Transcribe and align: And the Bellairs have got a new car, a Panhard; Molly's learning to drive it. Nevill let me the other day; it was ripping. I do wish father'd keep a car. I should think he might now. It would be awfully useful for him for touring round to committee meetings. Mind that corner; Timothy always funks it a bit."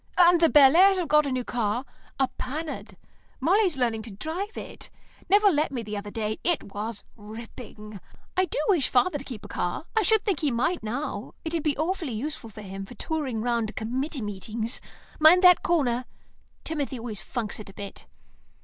And 0.17 0.41
the 0.41 0.49
Bellairs 0.49 0.97
have 0.97 1.07
got 1.07 1.27
a 1.27 1.31
new 1.31 1.43
car, 1.43 1.85
a 2.19 2.27
Panhard; 2.39 2.97
Molly's 3.39 3.77
learning 3.77 4.01
to 4.01 4.09
drive 4.09 4.57
it. 4.57 4.89
Nevill 5.29 5.53
let 5.53 5.71
me 5.71 5.83
the 5.83 5.95
other 5.95 6.09
day; 6.09 6.39
it 6.43 6.63
was 6.73 7.03
ripping. 7.15 7.99
I 8.35 8.45
do 8.45 8.57
wish 8.67 8.89
father'd 8.89 9.27
keep 9.27 9.45
a 9.45 9.47
car. 9.47 9.85
I 9.95 10.01
should 10.01 10.25
think 10.25 10.39
he 10.39 10.49
might 10.49 10.81
now. 10.81 11.35
It 11.45 11.53
would 11.53 11.61
be 11.61 11.77
awfully 11.77 12.13
useful 12.13 12.49
for 12.49 12.61
him 12.63 12.83
for 12.87 12.95
touring 12.95 13.41
round 13.43 13.67
to 13.67 13.73
committee 13.73 14.23
meetings. 14.23 14.81
Mind 15.19 15.43
that 15.43 15.61
corner; 15.61 16.05
Timothy 16.63 16.97
always 16.97 17.21
funks 17.21 17.59
it 17.59 17.69
a 17.69 17.73
bit." 17.75 18.07